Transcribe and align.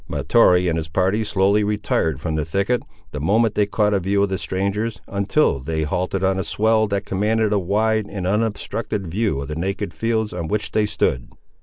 Mahtoree 0.07 0.67
and 0.67 0.77
his 0.77 0.87
party 0.87 1.23
slowly 1.23 1.63
retired 1.63 2.19
from 2.19 2.33
the 2.33 2.43
thicket, 2.43 2.81
the 3.11 3.19
moment 3.19 3.53
they 3.53 3.67
caught 3.67 3.93
a 3.93 3.99
view 3.99 4.23
of 4.23 4.29
the 4.29 4.37
strangers, 4.39 4.99
until 5.07 5.59
they 5.59 5.83
halted 5.83 6.23
on 6.23 6.39
a 6.39 6.43
swell 6.43 6.87
that 6.87 7.05
commanded 7.05 7.53
a 7.53 7.59
wide 7.59 8.07
and 8.09 8.25
unobstructed 8.25 9.05
view 9.05 9.39
of 9.41 9.47
the 9.47 9.55
naked 9.55 9.93
fields 9.93 10.33
on 10.33 10.47
which 10.47 10.71
they 10.71 10.87
stood. 10.87 11.29